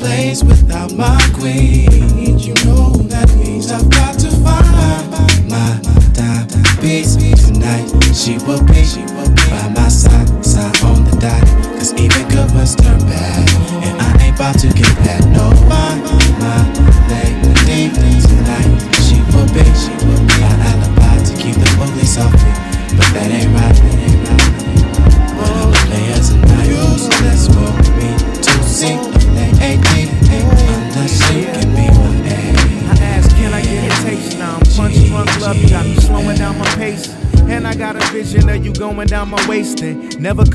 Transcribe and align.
place 0.00 0.42
without 0.42 0.92
my 0.94 1.20
queen. 1.34 2.38
You 2.38 2.54
know 2.64 2.90
that 3.12 3.28
means 3.36 3.70
I've 3.70 3.88
got 3.90 4.18
to 4.20 4.30
find 4.42 5.48
my 5.48 5.70
time 6.16 6.48
piece 6.80 7.16
tonight. 7.44 7.86
She 8.14 8.38
will 8.46 8.64
be 8.64 8.82
by 9.50 9.68
my 9.76 9.88
side, 9.88 10.44
side 10.44 10.82
on 10.82 11.04
the 11.04 11.16
dot. 11.20 11.44
Cause 11.78 11.92
even 11.94 12.26
good 12.28 12.52
must 12.54 12.78
turn 12.78 12.98
bad. 13.00 13.48
And 13.84 14.00
I 14.00 14.24
ain't 14.24 14.36
about 14.36 14.58
to 14.60 14.68
get 14.68 14.96
that. 15.04 15.29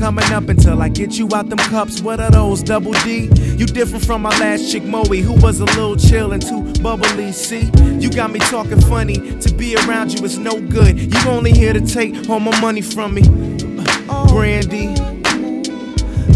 Coming 0.06 0.32
up 0.32 0.48
until 0.48 0.80
I 0.82 0.88
get 0.88 1.18
you 1.18 1.28
out 1.34 1.48
them 1.48 1.58
cups. 1.58 2.00
What 2.00 2.20
are 2.20 2.30
those, 2.30 2.62
double 2.62 2.92
D? 2.92 3.28
You 3.56 3.66
different 3.66 4.06
from 4.06 4.22
my 4.22 4.30
last 4.38 4.70
chick, 4.70 4.84
Moe, 4.84 5.02
who 5.02 5.32
was 5.44 5.58
a 5.58 5.64
little 5.64 5.96
chill 5.96 6.32
and 6.32 6.40
too 6.40 6.62
bubbly. 6.80 7.32
See, 7.32 7.72
you 7.98 8.08
got 8.08 8.30
me 8.30 8.38
talking 8.38 8.80
funny. 8.82 9.16
To 9.40 9.52
be 9.52 9.74
around 9.74 10.12
you 10.12 10.24
is 10.24 10.38
no 10.38 10.60
good. 10.60 11.12
You 11.12 11.28
only 11.28 11.50
here 11.50 11.72
to 11.72 11.80
take 11.80 12.30
all 12.30 12.38
my 12.38 12.56
money 12.60 12.82
from 12.82 13.14
me. 13.14 13.22
Brandy. 14.28 14.94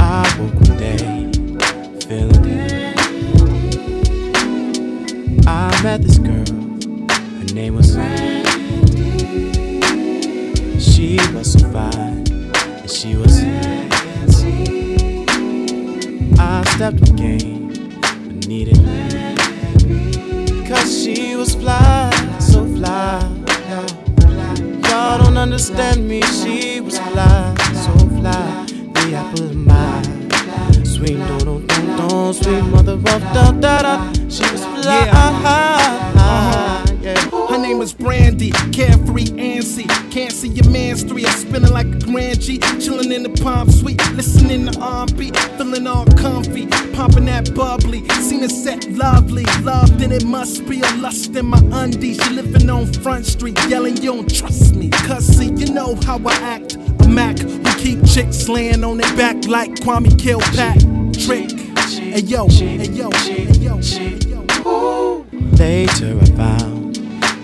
I 0.01 0.37
woke 0.41 0.55
one 0.55 0.77
day 0.77 1.31
feeling 2.09 2.97
I 5.47 5.83
met 5.85 6.03
this 6.03 6.19
understand 25.41 26.07
me, 26.07 26.21
she 26.23 26.81
was 26.81 26.99
fly, 26.99 27.55
so 27.73 27.93
fly. 28.21 28.67
The 28.93 29.15
apple 29.15 29.45
of 29.45 29.57
my. 29.57 30.03
Sweet 30.85 31.17
don't, 31.17 31.67
don't, 31.67 31.97
don't, 31.97 32.35
sweet 32.35 32.63
mother 32.65 32.93
of 32.93 33.05
da 33.05 33.51
da 33.53 33.83
da. 33.83 34.13
She 34.29 34.43
was 34.53 34.65
fly, 34.65 35.07
yeah. 35.07 35.11
Ah, 35.15 35.43
ah, 35.45 36.05
ah. 36.05 36.10
Is 37.81 37.95
Brandy, 37.95 38.51
carefree 38.73 39.25
antsy. 39.39 39.89
Can't 40.11 40.33
see 40.33 40.49
your 40.49 40.69
man's 40.69 41.03
three. 41.03 41.25
I'm 41.25 41.33
spinning 41.33 41.73
like 41.73 41.87
a 41.87 41.99
grand 42.01 42.39
G, 42.39 42.59
chilling 42.79 43.11
in 43.11 43.23
the 43.23 43.31
palm 43.43 43.71
suite, 43.71 43.99
listening 44.13 44.67
to 44.67 44.79
R&B, 44.79 45.31
feeling 45.57 45.87
all 45.87 46.05
comfy, 46.05 46.67
pumping 46.93 47.25
that 47.25 47.55
bubbly. 47.55 48.07
Seen 48.21 48.43
it 48.43 48.51
set 48.51 48.87
lovely, 48.91 49.45
loved 49.63 50.03
and 50.03 50.13
it 50.13 50.27
must 50.27 50.67
be 50.69 50.83
a 50.83 50.97
lust 50.97 51.35
in 51.37 51.47
my 51.47 51.61
undies. 51.73 52.23
She 52.23 52.35
living 52.35 52.69
on 52.69 52.93
Front 52.93 53.25
Street, 53.25 53.59
yelling 53.67 53.97
you 53.97 54.13
don't 54.13 54.35
trust 54.35 54.75
me. 54.75 54.91
Cause 54.91 55.27
see, 55.27 55.51
you 55.51 55.73
know 55.73 55.95
how 56.05 56.19
I 56.27 56.35
act. 56.43 56.77
A 56.77 57.09
Mac 57.09 57.39
who 57.39 57.63
keep 57.79 58.05
chicks 58.05 58.47
laying 58.47 58.85
on 58.85 58.99
their 58.99 59.17
back 59.17 59.47
like 59.47 59.71
Kwame 59.77 60.19
Kilpatrick. 60.19 61.51
Hey 61.89 62.21
yo, 62.21 62.47
hey 62.47 62.85
yo, 62.89 63.11
hey 63.11 63.47
yo, 63.53 63.77
hey 63.79 64.19
yo. 64.29 65.27
Later 65.57 66.19
I 66.21 66.25
found 66.37 66.80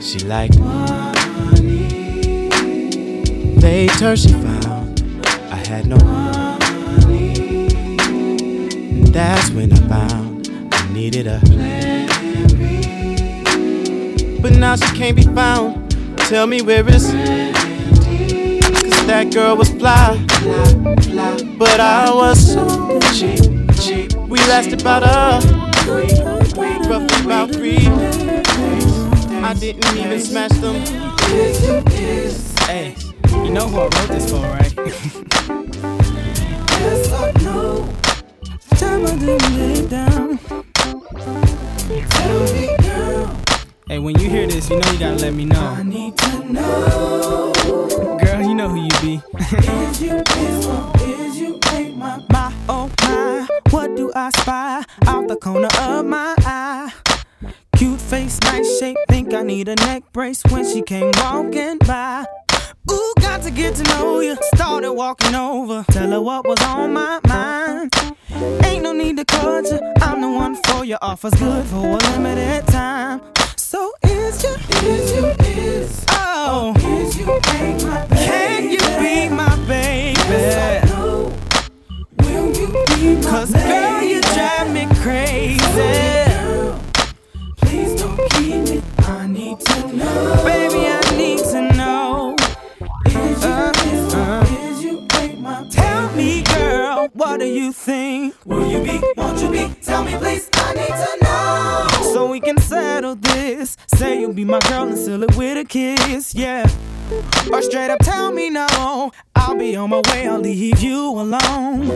she 0.06 0.20
liked 0.20 0.56
money. 0.60 2.48
Later 3.56 4.14
she 4.16 4.28
found 4.28 5.02
I 5.50 5.56
had 5.66 5.86
no 5.86 5.96
money. 5.96 7.66
And 9.00 9.08
that's 9.08 9.50
when 9.50 9.72
I 9.72 9.76
found 9.88 10.48
I 10.72 10.92
needed 10.92 11.26
a 11.26 11.40
plan 11.40 12.06
B. 12.56 14.38
But 14.40 14.52
now 14.52 14.76
she 14.76 14.96
can't 14.96 15.16
be 15.16 15.22
found. 15.22 15.90
Tell 16.28 16.46
me 16.46 16.62
where 16.62 16.88
is 16.88 17.06
Cause 17.10 19.06
that 19.08 19.32
girl 19.34 19.56
was 19.56 19.70
fly. 19.70 20.24
But 21.58 21.80
I 21.80 22.14
was 22.14 22.52
so 22.52 23.00
cheap. 23.12 23.40
We 24.28 24.38
lasted 24.46 24.82
about 24.82 25.02
a 25.02 25.40
week, 25.90 26.12
roughly 26.88 27.24
about 27.24 27.50
three. 27.50 28.25
I 29.46 29.54
didn't 29.54 29.96
even 29.96 30.18
smash 30.18 30.50
them. 30.58 30.74
Hey, 32.66 32.96
you 33.30 33.50
know 33.50 33.68
who 33.68 33.78
I 33.78 33.82
wrote 33.82 34.08
this 34.08 34.28
for, 34.28 34.40
right? 34.40 34.74
Time 38.76 39.06
I 39.06 39.14
didn't 39.14 39.56
lay 39.56 39.86
down. 39.86 40.38
Tell 42.08 42.40
me, 42.52 42.76
girl, 42.82 43.36
Hey, 43.86 44.00
when 44.00 44.18
you 44.18 44.28
hear 44.28 44.48
this, 44.48 44.68
you 44.68 44.80
know 44.80 44.90
you 44.90 44.98
gotta 44.98 45.14
let 45.14 45.32
me 45.32 45.44
know. 45.44 45.60
I 45.60 45.84
need 45.84 46.18
to 46.18 46.52
know. 46.52 47.52
Girl, 48.20 48.42
you 48.42 48.52
know 48.56 48.68
who 48.68 48.82
you 48.82 48.90
be. 49.00 49.22
Is 49.38 50.02
you, 50.02 50.16
is 50.16 50.66
or 50.66 50.92
is 51.04 51.38
you 51.38 51.60
ain't 51.72 51.96
my 51.96 52.20
my 52.30 52.52
oh 52.68 52.90
my? 53.02 53.46
What 53.70 53.94
do 53.94 54.10
I 54.12 54.30
spy 54.30 54.82
out 55.06 55.28
the 55.28 55.36
corner 55.36 55.68
of 55.78 56.04
my 56.04 56.34
eye? 56.38 57.05
Face, 58.08 58.38
nice 58.42 58.78
shape, 58.78 58.96
think 59.08 59.34
I 59.34 59.42
need 59.42 59.68
a 59.68 59.74
neck 59.74 60.04
brace 60.12 60.40
when 60.50 60.64
she 60.64 60.80
came 60.80 61.10
walking 61.16 61.78
by. 61.78 62.24
Ooh, 62.88 63.12
got 63.20 63.42
to 63.42 63.50
get 63.50 63.74
to 63.74 63.82
know 63.82 64.20
you. 64.20 64.36
Started 64.54 64.92
walking 64.92 65.34
over, 65.34 65.84
tell 65.90 66.10
her 66.12 66.22
what 66.22 66.46
was 66.46 66.62
on 66.62 66.92
my 66.92 67.18
mind. 67.26 67.92
Ain't 68.64 68.84
no 68.84 68.92
need 68.92 69.16
to 69.16 69.24
cut 69.24 69.64
you. 69.64 69.80
I'm 70.00 70.20
the 70.20 70.28
one 70.28 70.54
for 70.54 70.84
your 70.84 70.98
offers, 71.02 71.34
good 71.34 71.66
for 71.66 71.84
a 71.84 71.96
limited 71.96 72.68
time. 72.68 73.22
So 73.56 73.92
is 74.04 74.40
you, 74.40 74.54
is 74.88 75.16
you, 75.16 75.26
is 75.40 76.04
oh, 76.10 76.74
is 76.78 77.18
you 77.18 77.28
ain't 77.58 77.82
my 77.82 78.06
baby? 78.06 78.24
Can 78.24 78.70
you 78.70 78.78
be 78.78 79.28
my 79.34 79.56
baby? 79.66 80.20
Yes 80.30 80.92
or 80.92 80.96
no? 80.96 81.32
Will 82.18 82.56
you 82.56 82.68
be 82.68 83.16
my 83.16 83.30
Cause 83.30 83.52
girl, 83.52 84.00
you 84.00 84.20
drive 84.22 84.72
me 84.72 84.86
crazy. 85.02 86.25
Ain't 88.52 88.84
uh, 93.44 93.72
uh. 94.12 94.44
my 95.40 95.66
Tell 95.70 96.12
me, 96.12 96.42
girl, 96.42 97.08
what 97.14 97.40
do 97.40 97.46
you 97.46 97.72
think? 97.72 98.34
Will 98.44 98.70
you 98.70 98.82
be? 98.82 99.00
Won't 99.16 99.40
you 99.40 99.50
be? 99.50 99.74
Tell 99.82 100.04
me, 100.04 100.16
please. 100.16 100.48
I 100.54 100.74
need 100.74 100.88
to 100.88 101.18
know. 101.24 102.12
So 102.12 102.26
we 102.26 102.40
can 102.40 102.58
settle 102.58 103.16
this. 103.16 103.76
Say 103.94 104.20
you'll 104.20 104.32
be 104.32 104.44
my 104.44 104.60
girl 104.68 104.88
and 104.88 104.98
seal 104.98 105.22
it 105.22 105.36
with 105.36 105.58
a 105.58 105.64
kiss, 105.64 106.34
yeah. 106.34 106.68
Or 107.52 107.62
straight 107.62 107.90
up 107.90 108.00
tell 108.00 108.32
me 108.32 108.50
no. 108.50 109.12
I'll 109.36 109.56
be 109.56 109.76
on 109.76 109.90
my 109.90 110.02
way, 110.10 110.26
I'll 110.26 110.40
leave 110.40 110.80
you 110.80 111.10
alone. 111.10 111.90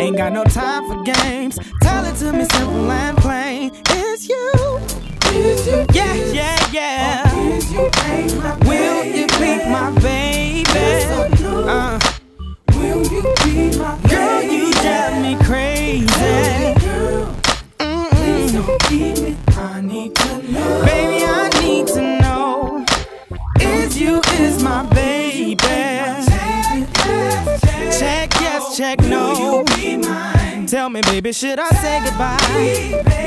Ain't 0.00 0.16
got 0.16 0.32
no 0.32 0.44
time 0.44 0.86
for 0.88 1.02
games. 1.02 1.58
Tell 1.82 2.04
it 2.04 2.16
to 2.16 2.32
me 2.32 2.44
simple 2.44 2.90
and 2.90 3.16
plain. 3.18 3.70
It's 3.90 4.28
you. 4.28 5.07
Yeah, 5.38 6.14
yeah, 6.32 6.58
yeah. 6.72 7.32
Will 8.66 9.04
you 9.04 9.26
be 9.38 9.70
my 9.70 9.90
baby? 10.02 10.66
Will 12.74 13.02
you 13.06 13.22
be 13.44 13.78
my 13.78 13.96
girl? 14.08 14.42
You 14.42 14.72
drive 14.72 15.22
me 15.22 15.36
crazy. 15.44 16.74
Mm-mm. 17.78 18.66
I 19.56 19.80
need 19.80 20.16
to 20.16 20.42
know. 20.50 20.82
Baby, 20.84 21.24
I 21.24 21.48
need 21.60 21.86
to 21.86 22.00
know. 22.20 22.84
Is 23.60 23.96
you 24.00 24.20
is 24.40 24.60
my 24.60 24.82
baby? 24.92 25.54
Check 27.96 28.34
yes, 28.40 28.76
check 28.76 28.98
no. 29.02 29.64
Tell 30.66 30.90
me, 30.90 31.00
baby, 31.02 31.32
should 31.32 31.60
I 31.60 31.70
say 31.70 32.00
goodbye? 32.04 33.17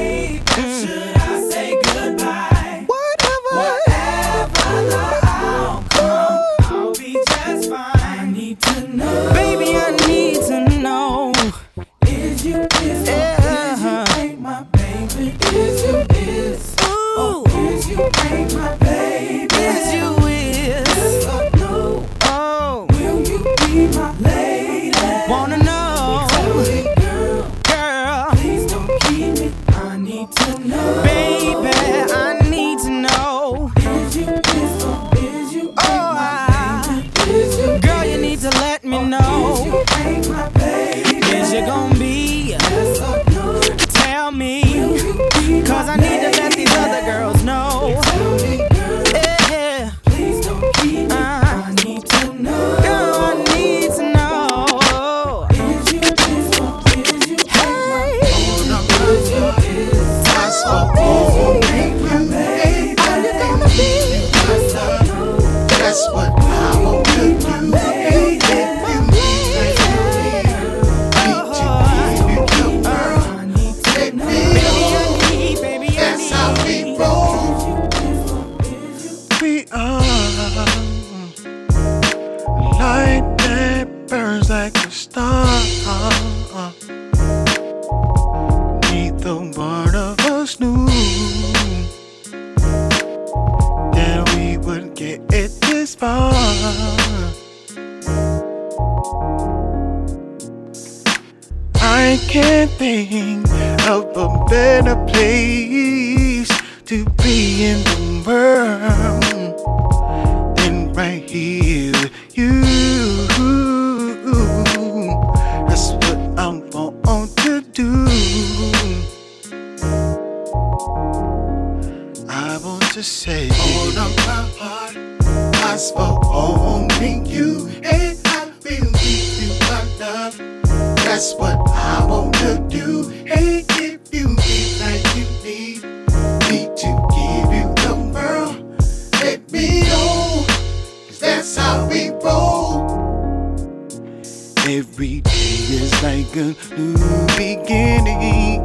Every 145.01 145.22
day 145.22 145.58
is 145.81 146.03
like 146.03 146.36
a 146.36 146.53
new 146.77 146.93
beginning. 147.36 148.62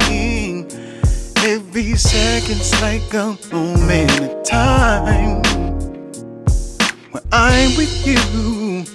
Every 1.37 1.95
second's 1.95 2.79
like 2.79 3.11
a 3.15 3.35
moment 3.51 4.19
of 4.21 4.43
time. 4.43 5.41
When 7.09 7.23
I'm 7.31 7.75
with 7.75 8.05
you, 8.05 8.85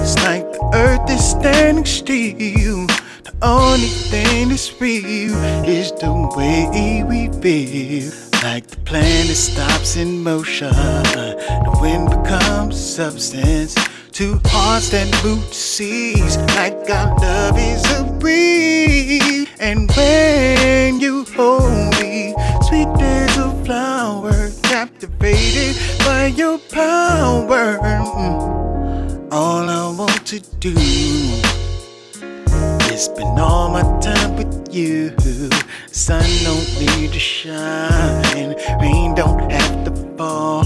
it's 0.00 0.14
like 0.22 0.46
the 0.52 0.70
earth 0.74 1.10
is 1.10 1.28
standing 1.28 1.86
still. 1.86 2.86
The 2.86 3.34
only 3.42 3.88
thing 3.88 4.50
that's 4.50 4.80
real 4.80 5.34
is 5.64 5.90
the 5.90 6.12
way 6.36 7.02
we 7.02 7.26
feel. 7.40 8.12
Like 8.44 8.68
the 8.68 8.76
planet 8.84 9.36
stops 9.36 9.96
in 9.96 10.22
motion, 10.22 10.70
the 10.70 11.78
wind 11.82 12.10
becomes 12.10 12.78
substance. 12.78 13.74
Two 14.12 14.38
hearts 14.44 14.90
that 14.90 15.08
move 15.24 15.48
to 15.48 15.54
seas, 15.54 16.36
like 16.54 16.74
our 16.90 17.16
love 17.16 17.56
is 17.56 17.82
a 17.98 18.04
breeze. 18.20 19.48
And 19.58 19.90
when 19.92 21.00
you 21.00 21.24
hold 21.34 21.98
me, 21.98 22.34
sweet 22.68 22.88
as 23.00 23.38
a 23.38 23.50
flower, 23.64 24.50
captivated 24.64 25.80
by 26.00 26.26
your 26.26 26.58
power. 26.58 27.78
Mm. 27.78 29.32
All 29.32 29.70
I 29.70 29.96
want 29.96 30.26
to 30.26 30.40
do 30.60 30.74
is 32.92 33.04
spend 33.04 33.38
all 33.38 33.70
my 33.70 33.80
time 34.00 34.36
with 34.36 34.74
you. 34.74 35.16
Sun 35.90 36.28
don't 36.44 36.80
need 36.80 37.14
to 37.14 37.18
shine, 37.18 38.56
rain 38.78 39.14
don't 39.14 39.50
have 39.50 39.84
to 39.86 40.16
fall. 40.18 40.64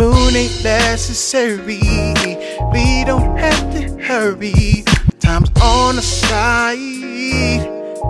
Moon 0.00 0.34
ain't 0.34 0.64
necessary. 0.64 1.78
We 2.72 3.04
don't 3.04 3.36
have 3.36 3.70
to 3.74 4.02
hurry. 4.02 4.82
Time's 5.18 5.50
on 5.60 5.96
our 5.96 6.00
side, 6.00 6.78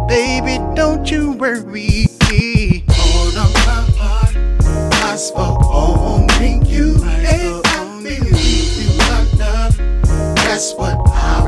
baby. 0.07 0.59
Don't 0.77 1.11
you 1.11 1.33
worry. 1.33 2.07
Hold 2.91 3.37
up 3.37 3.53
my 3.67 3.83
heart, 3.99 4.37
ask 5.03 5.35
for 5.35 5.59
only 5.67 6.61
you, 6.65 6.95
and 7.03 7.27
I 7.67 8.01
give 8.05 8.23
you 8.23 8.97
my 8.97 9.27
love. 9.37 9.77
That's 10.37 10.73
what 10.75 10.95
I 11.09 11.40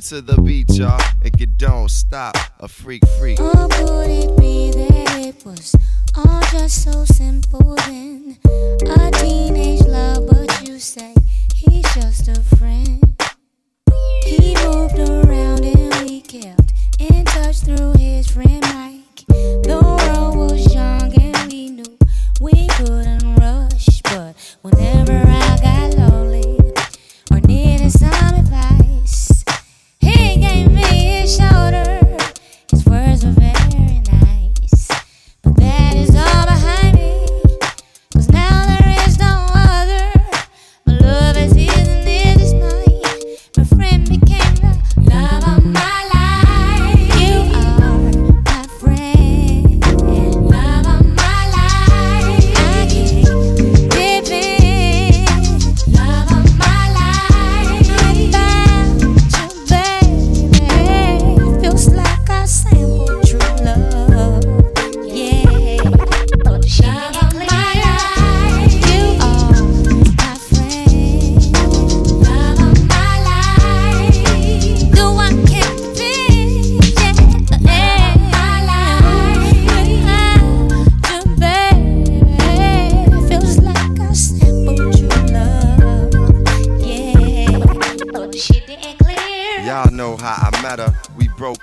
to 0.00 0.22
the 0.22 0.40
beat, 0.40 0.70
y'all, 0.70 0.98
and 1.22 1.38
you 1.38 1.46
don't 1.46 1.90
stop. 1.90 2.34
A 2.60 2.68
freak, 2.68 3.06
freak. 3.18 3.38
Or 3.38 3.68
could 3.68 4.08
it 4.08 4.36
be 4.38 4.70
that 4.70 5.18
it 5.18 5.44
was 5.44 5.76
all 6.16 6.40
just 6.50 6.84
so 6.84 7.04
simple 7.04 7.74
then? 7.86 8.38
A 8.86 9.10
teenage 9.10 9.82
love, 9.82 10.26
but 10.26 10.66
you 10.66 10.78
say 10.78 11.14
he's 11.54 11.84
just 11.94 12.28
a 12.28 12.40
friend. 12.56 13.14
He 14.24 14.54
moved 14.64 14.98
around 14.98 15.64
and 15.64 16.08
we 16.08 16.22
kept 16.22 16.72
in 16.98 17.24
touch 17.26 17.60
through 17.60 17.92
his 17.98 18.26
friend 18.28 18.62
Mike. 18.62 18.89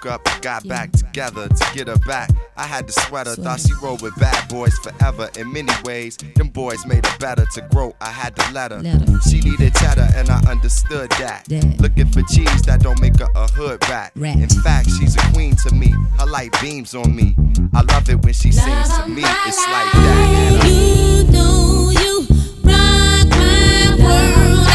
up, 0.08 0.22
got 0.42 0.68
back 0.68 0.92
together 0.92 1.48
to 1.48 1.66
get 1.74 1.88
her 1.88 1.98
back. 2.00 2.30
I 2.56 2.64
had 2.64 2.88
to 2.88 2.94
sweat 2.94 3.28
her. 3.28 3.36
thought 3.36 3.60
she 3.60 3.74
rolled 3.82 4.02
with 4.02 4.16
bad 4.20 4.48
boys 4.50 4.78
forever. 4.80 5.30
In 5.38 5.52
many 5.52 5.72
ways, 5.84 6.18
them 6.36 6.50
boys 6.50 6.86
made 6.86 7.06
her 7.06 7.18
better. 7.20 7.46
To 7.54 7.62
grow, 7.72 7.96
I 8.02 8.10
had 8.10 8.36
to 8.36 8.52
let 8.54 8.72
her. 8.72 8.82
She 9.30 9.42
needed 9.42 9.76
cheddar, 9.76 10.08
and 10.16 10.30
I 10.30 10.40
understood 10.50 11.10
that. 11.12 11.48
Looking 11.80 12.08
for 12.08 12.22
cheese 12.24 12.62
that 12.64 12.82
don't 12.82 13.00
make 13.02 13.20
her 13.20 13.28
a 13.36 13.48
hood 13.48 13.88
rat. 13.90 14.12
In 14.16 14.50
fact, 14.50 14.90
she's 14.98 15.16
a 15.16 15.22
queen 15.34 15.56
to 15.68 15.74
me. 15.74 15.94
Her 16.20 16.26
light 16.26 16.56
beams 16.62 16.96
on 16.96 17.16
me. 17.16 17.36
I 17.74 17.82
love 17.82 18.10
it 18.10 18.22
when 18.24 18.34
she 18.34 18.52
sings 18.52 18.98
to 18.98 19.08
me. 19.08 19.22
It's 19.24 19.58
like 19.58 19.92
that. 19.94 20.64
You 20.66 21.32
know 21.32 21.90
you 21.92 22.26
rock 22.64 23.30
my 23.30 23.96
world. 24.00 24.68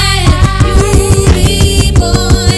You 0.67 1.33
be. 1.33 2.52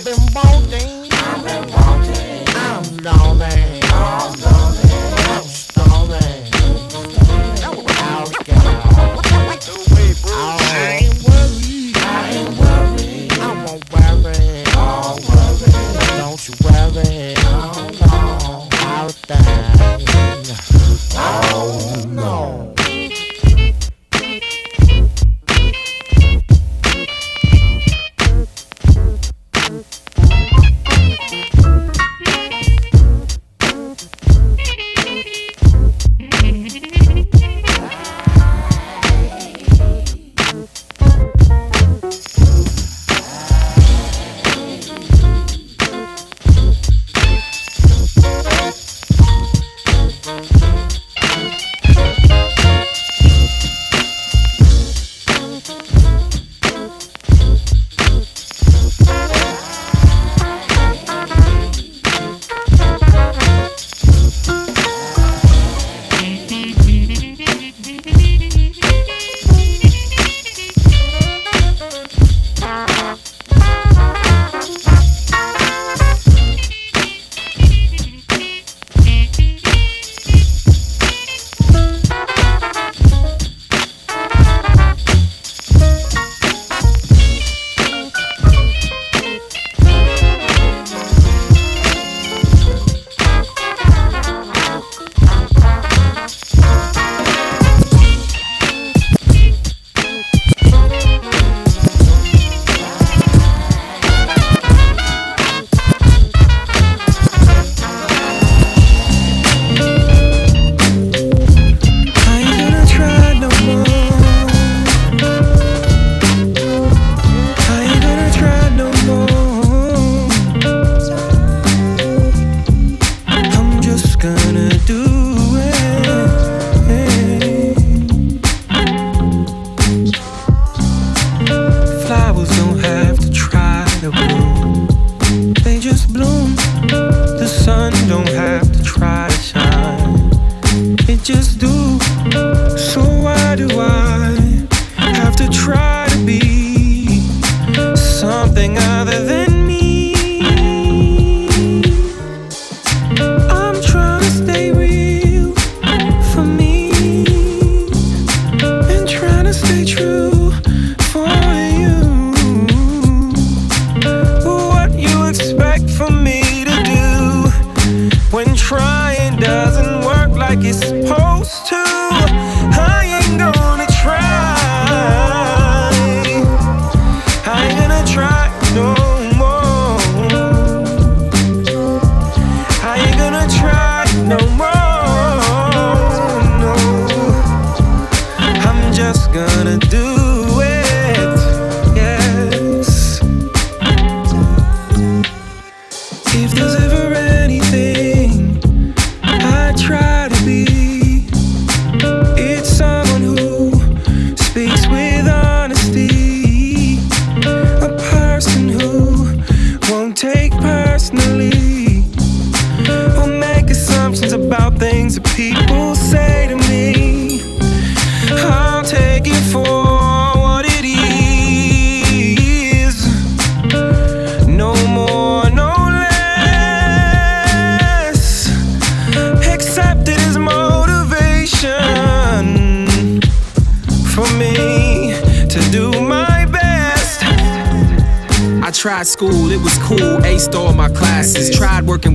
No 0.00 0.16
more, 0.32 0.42
no 0.44 0.51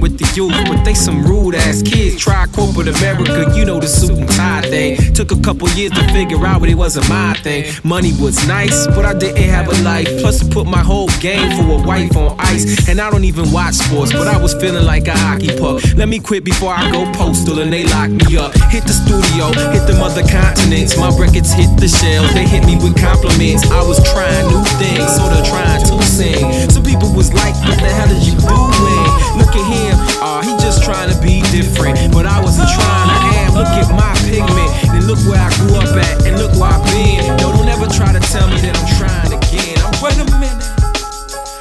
with 0.07 0.19
the 0.19 0.27
youth, 0.35 0.55
but 0.67 0.83
they 0.83 0.93
some 0.93 1.23
rude 1.23 1.55
ass 1.55 1.81
kids. 1.81 2.17
Tried 2.17 2.51
corporate 2.53 2.87
America, 2.87 3.51
you 3.55 3.65
know 3.65 3.79
the 3.79 3.87
suit 3.87 4.17
and 4.17 4.29
tie 4.29 4.61
thing. 4.61 4.95
Took 5.13 5.31
a 5.31 5.39
couple 5.41 5.67
years 5.69 5.91
to 5.91 6.03
figure 6.13 6.39
out, 6.45 6.59
but 6.61 6.69
it 6.69 6.75
wasn't 6.75 7.09
my 7.09 7.33
thing. 7.43 7.65
Money 7.83 8.13
was 8.19 8.47
nice, 8.47 8.87
but 8.87 9.05
I 9.05 9.13
didn't 9.13 9.43
have 9.43 9.67
a 9.67 9.83
life. 9.83 10.07
Plus, 10.19 10.39
to 10.39 10.45
put 10.45 10.65
my 10.65 10.79
whole 10.79 11.09
game 11.19 11.51
for 11.57 11.79
a 11.79 11.79
wife 11.85 12.15
on 12.15 12.35
ice. 12.39 12.87
And 12.87 13.01
I 13.01 13.09
don't 13.09 13.25
even 13.25 13.51
watch 13.51 13.75
sports, 13.75 14.13
but 14.13 14.27
I 14.27 14.37
was 14.41 14.53
feeling 14.53 14.85
like 14.85 15.07
a 15.07 15.17
hockey 15.17 15.55
puck. 15.57 15.83
Let 15.95 16.07
me 16.07 16.19
quit 16.19 16.43
before 16.43 16.73
I 16.73 16.89
go 16.91 17.11
postal 17.13 17.59
and 17.59 17.71
they 17.71 17.83
lock 17.85 18.09
me 18.09 18.37
up. 18.37 18.53
Hit 18.71 18.83
the 18.83 18.95
studio, 18.95 19.51
hit 19.73 19.83
the 19.87 19.97
other 19.99 20.23
continents. 20.23 20.97
My 20.97 21.09
records 21.17 21.51
hit 21.51 21.71
the 21.79 21.87
shelves, 21.87 22.33
they 22.33 22.47
hit 22.47 22.65
me 22.65 22.75
with 22.77 22.95
compliments. 22.95 23.69
I 23.71 23.83
was 23.83 23.99
trying 24.11 24.47
new 24.47 24.63
things, 24.79 25.03
sorta 25.15 25.43
trying 25.49 25.83
to 25.83 26.03
sing. 26.03 26.69
Some 26.69 26.83
people 26.83 27.11
was 27.13 27.33
like, 27.33 27.55
what 27.67 27.79
the 27.79 27.91
hell 27.91 28.07
are 28.07 28.23
you 28.23 28.35
doing? 28.39 29.17
Look 29.37 29.53
at 29.53 29.65
him, 29.65 29.96
oh, 30.21 30.41
he 30.43 30.51
just 30.63 30.83
trying 30.83 31.09
to 31.09 31.17
be 31.21 31.41
different. 31.51 32.13
But 32.13 32.25
I 32.25 32.41
wasn't 32.41 32.69
trying 32.69 33.09
to 33.09 33.17
am. 33.41 33.53
Look 33.57 33.67
at 33.67 33.89
my 33.93 34.13
pigment, 34.25 34.71
and 34.93 35.05
look 35.07 35.19
where 35.25 35.41
I 35.41 35.49
grew 35.57 35.77
up 35.77 35.95
at, 35.95 36.25
and 36.25 36.37
look 36.37 36.53
where 36.59 36.71
I've 36.71 36.85
been. 36.91 37.25
No, 37.37 37.53
don't 37.55 37.69
ever 37.69 37.87
try 37.87 38.13
to 38.13 38.21
tell 38.31 38.47
me 38.49 38.61
that 38.61 38.75
I'm 38.77 38.89
trying 38.97 39.31
again. 39.33 39.77
I'm 39.81 39.93
Wait 40.01 40.17
a 40.19 40.27
minute. 40.37 40.63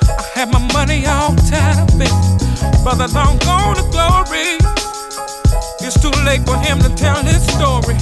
I 0.09 0.25
had 0.35 0.53
my 0.53 0.61
money 0.73 1.07
all 1.07 1.35
tied 1.49 1.81
up 1.81 1.93
in 1.97 2.37
brother 2.87 3.09
long 3.09 3.37
gone 3.39 3.75
to 3.75 3.83
glory. 3.91 4.59
It's 5.83 6.01
too 6.01 6.15
late 6.25 6.47
for 6.47 6.57
him 6.57 6.79
to 6.79 6.89
tell 6.95 7.21
his 7.25 7.43
story. 7.43 7.99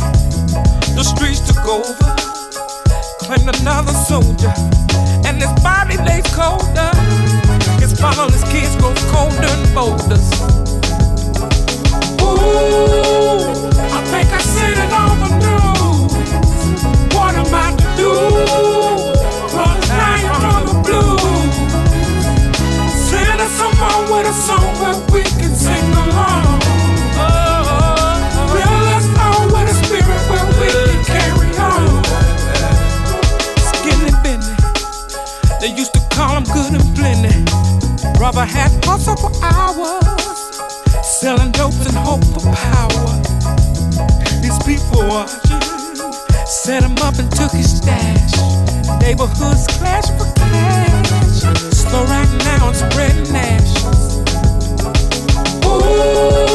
The 0.92 1.03
streets 1.03 1.40
took 1.40 1.64
over, 1.64 1.94
claimed 3.25 3.49
another 3.61 3.92
soldier, 3.92 4.53
and 5.25 5.40
his 5.40 5.53
body 5.62 5.97
lays 6.05 6.27
colder. 6.35 7.43
His 7.85 8.01
fatherless 8.01 8.42
kids 8.51 8.75
grow 8.77 8.94
colder 9.12 9.47
and 9.47 9.75
boulders. 9.75 10.27
Ooh, 12.23 13.44
I 13.92 14.01
think 14.11 14.29
I 14.33 14.40
seen 14.40 14.79
it 14.85 14.92
on 15.05 15.20
the 15.20 15.29
news. 15.44 16.12
What 17.14 17.35
am 17.35 17.55
I 17.55 17.77
to 17.77 17.88
do? 18.01 18.12
Brothers 19.53 19.88
dying 20.01 20.29
from 20.40 20.61
the 20.64 20.77
blues. 20.87 21.55
Send 23.11 23.38
us 23.42 23.53
someone 23.53 24.05
with 24.11 24.29
a 24.29 24.33
song 24.33 24.73
where 24.81 24.99
we 25.12 25.23
can 25.38 25.55
sing 25.55 25.92
along. 25.92 26.34
Brother 38.35 38.51
had 38.51 38.85
hustle 38.85 39.14
for 39.14 39.31
hours, 39.44 41.07
selling 41.07 41.53
dope 41.53 41.73
and 41.87 41.94
hope 41.94 42.25
for 42.35 42.40
power. 42.53 43.23
These 44.42 44.59
people 44.66 45.07
watching 45.07 45.62
set 46.44 46.83
him 46.83 46.97
up 46.99 47.16
and 47.20 47.31
took 47.31 47.53
his 47.53 47.77
stash. 47.77 48.33
Neighborhoods 49.01 49.68
clash 49.79 50.09
for 50.18 50.27
cash. 50.35 51.42
Slow 51.77 52.05
right 52.07 52.29
now 52.42 52.66
and 52.66 52.77
spreading 52.77 53.37
ashes. 53.37 54.18
Ooh, 55.64 56.53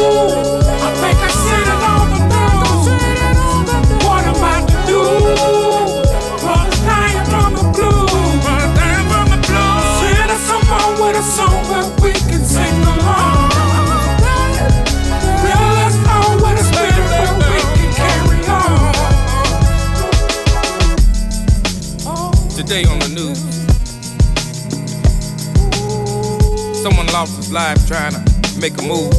life 27.50 27.84
trying 27.88 28.12
to 28.12 28.20
make 28.60 28.78
a 28.78 28.82
move. 28.82 29.10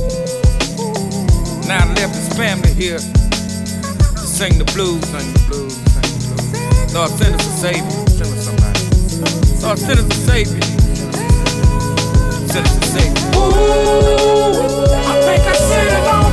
Now 1.67 1.83
I 1.83 1.93
left 1.95 2.15
his 2.15 2.29
family 2.37 2.73
here 2.73 2.97
to 2.97 4.25
sing 4.25 4.57
the 4.57 4.65
blues, 4.73 5.03
sing 5.07 5.33
the 5.33 5.39
blues, 5.49 5.75
sing 5.75 6.01
the 6.01 6.19
blues. 6.31 6.93
Lord, 6.93 7.09
send 7.09 7.35
us 7.35 7.45
a 7.45 7.51
savior, 7.59 7.91
send 8.07 8.31
us 8.31 8.45
somebody. 8.45 8.79
Lord, 9.61 9.79
send 9.79 9.99
us 9.99 10.07
a 10.07 10.21
savior. 10.31 10.61
Send 12.47 12.65
us 12.67 12.77
a 12.77 12.85
savior. 12.87 13.27
Ooh, 13.35 13.51
I 14.95 15.15
think 15.27 15.43
I 15.43 15.53
seen 15.53 15.87
it 15.87 16.07
on 16.07 16.30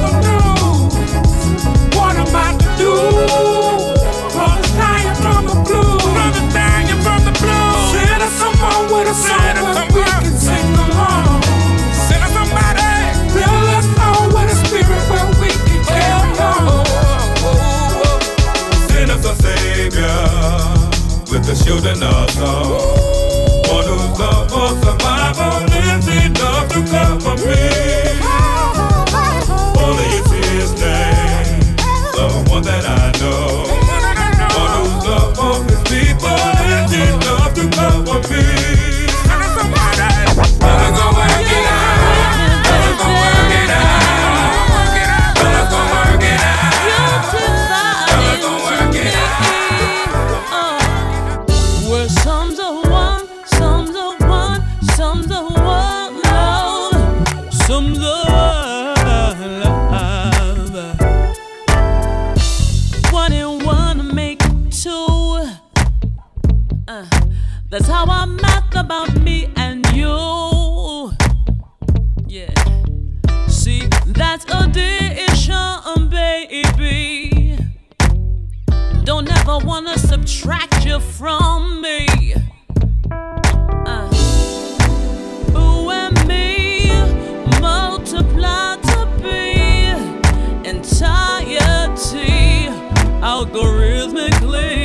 algorithmically. 93.79 94.78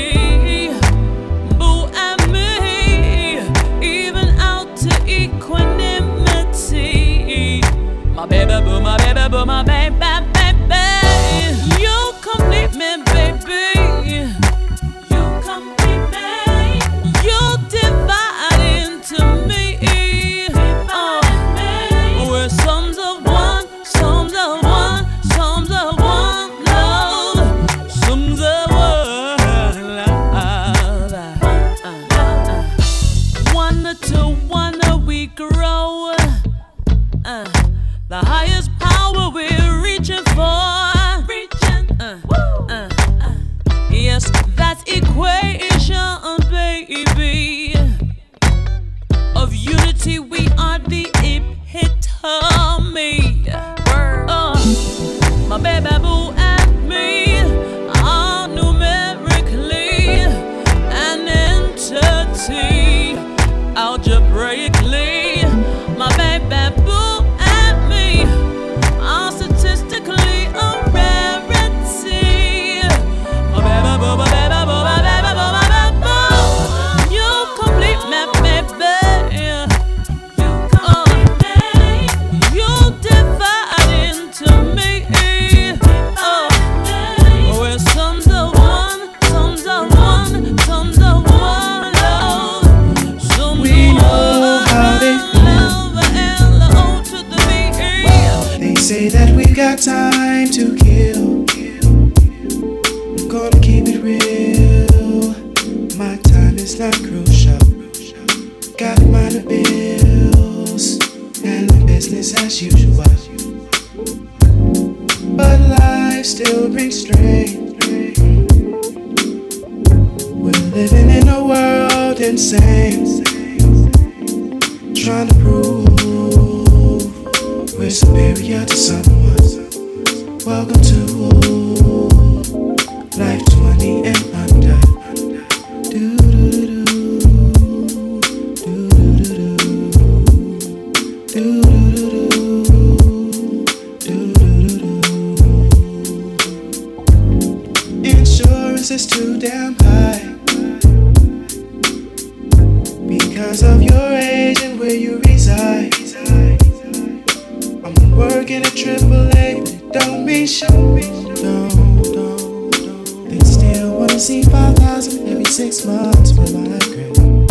every 165.07 165.43
six 165.45 165.85
months 165.85 166.31
for 166.31 166.47
migraine. 166.53 167.45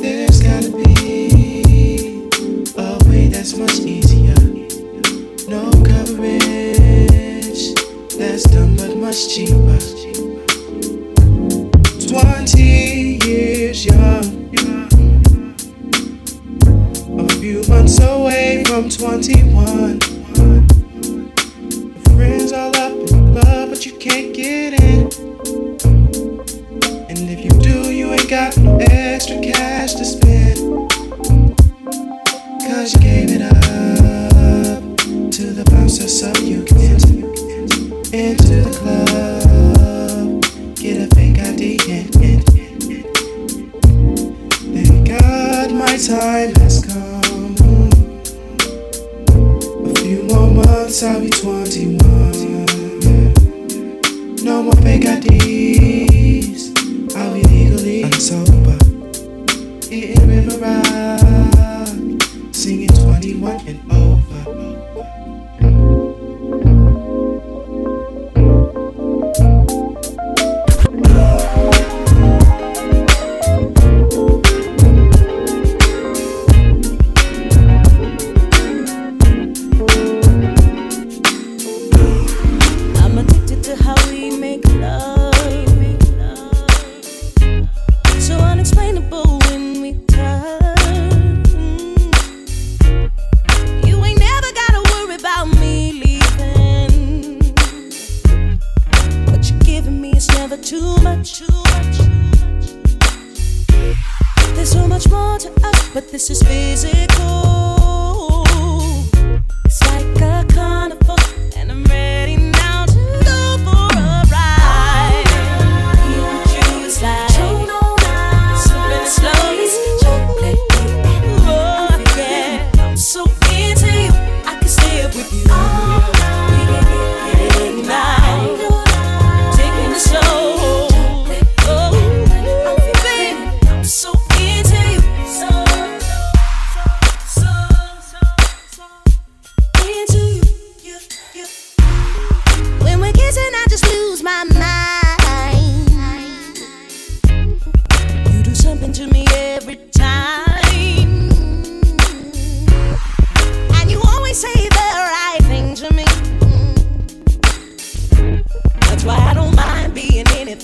There's 0.00 0.40
gotta 0.40 0.70
be 0.70 2.28
a 2.76 2.98
way 3.08 3.26
that's 3.28 3.56
much 3.56 3.80
easier. 3.80 4.34
No 5.48 5.70
coverage 5.82 7.74
that's 8.16 8.44
done 8.44 8.76
but 8.76 8.96
much 8.96 9.34
cheaper. 9.34 9.55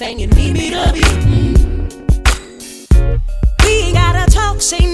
And 0.03 0.21
you 0.21 0.27
need 0.27 0.55
me 0.55 0.71
to 0.71 0.91
be. 0.93 1.01
Mm. 1.01 1.55
We 3.65 3.93
gotta 3.93 4.29
talk, 4.33 4.61
say 4.61 4.93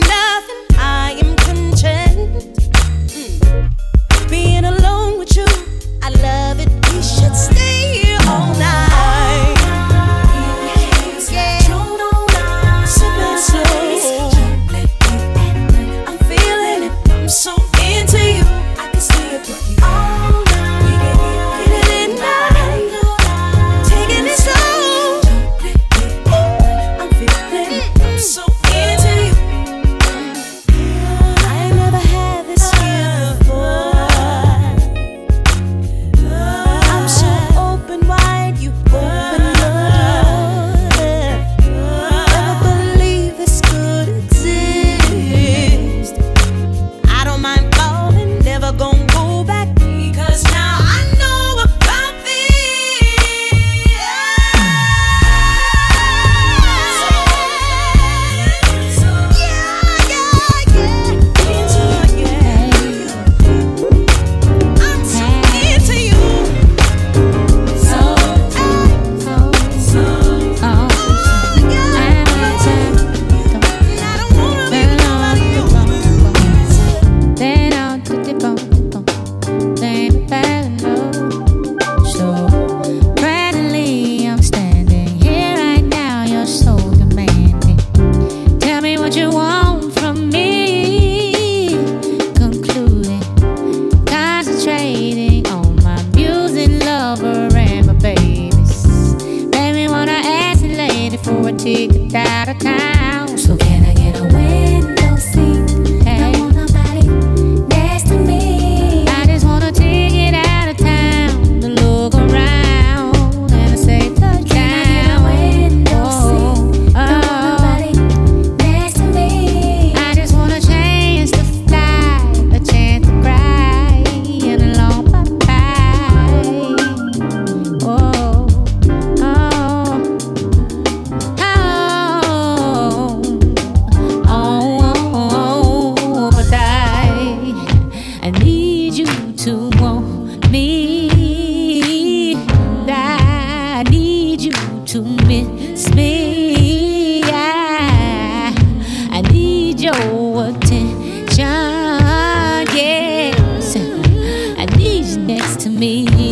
me. 155.78 156.27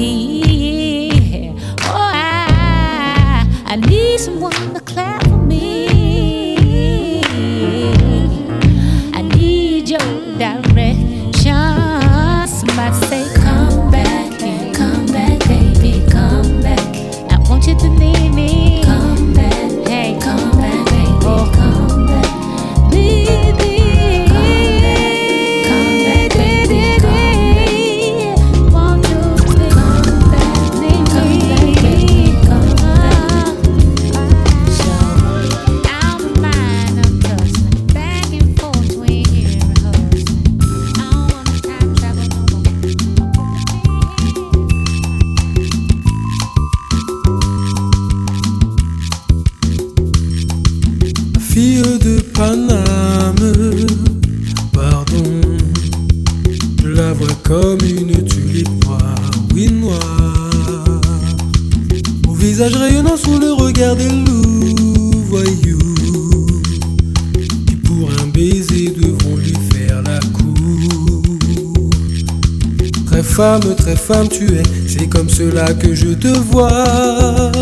je 75.95 76.15
te 76.15 76.29
vois. 76.29 77.53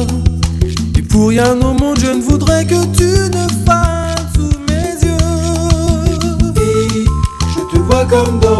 Et 0.96 1.02
pour 1.02 1.28
rien 1.28 1.52
au 1.60 1.72
monde, 1.72 1.98
je 2.00 2.06
ne 2.06 2.22
voudrais 2.22 2.64
que 2.64 2.84
tu 2.96 3.10
ne 3.36 3.46
fasses 3.66 4.32
sous 4.34 4.58
mes 4.68 4.92
yeux. 5.06 5.16
Et 6.56 7.04
je 7.54 7.60
te 7.72 7.78
vois 7.82 8.04
comme 8.06 8.38
dans 8.40 8.53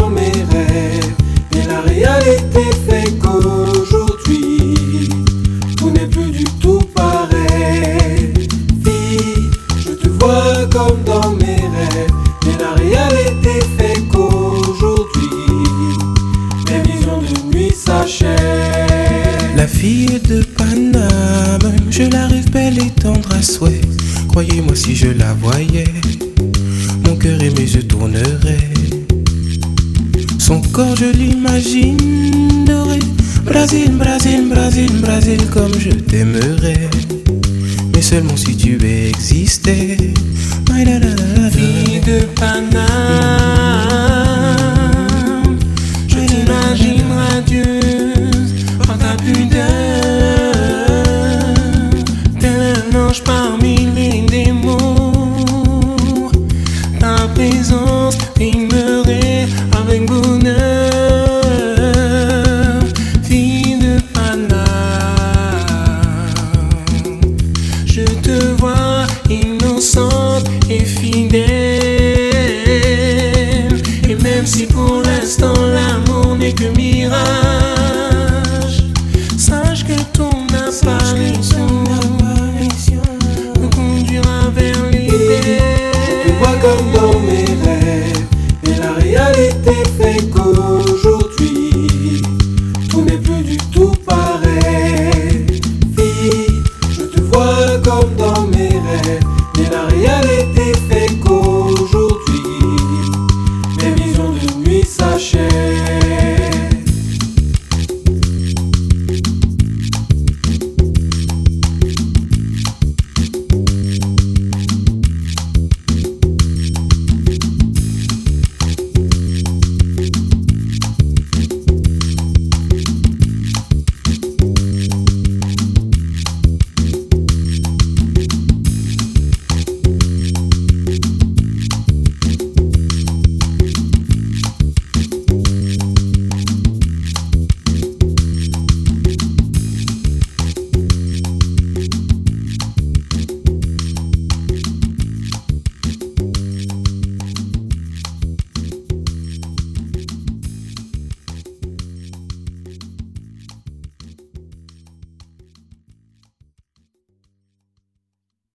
hermosísimo. 38.15 38.54